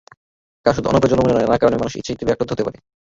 [0.65, 2.77] কারণ, শুধু অনিরাপদ যৌনমিলনে নয়, নানা কারণে মানুষ এইচআইভি আক্রান্ত হতে পারে।